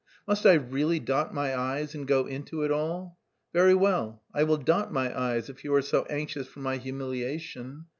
Must 0.27 0.47
I 0.47 0.53
really 0.53 0.99
dot 0.99 1.31
my 1.31 1.55
i's 1.55 1.93
and 1.93 2.07
go 2.07 2.25
into 2.25 2.63
it 2.63 2.71
all? 2.71 3.19
Very 3.53 3.75
well, 3.75 4.23
I 4.33 4.41
will 4.45 4.57
dot 4.57 4.91
my 4.91 5.15
i's, 5.35 5.47
if 5.47 5.63
you 5.63 5.71
are 5.75 5.83
so 5.83 6.05
anxious 6.09 6.47
for 6.47 6.59
my 6.61 6.77
humiliation. 6.77 7.85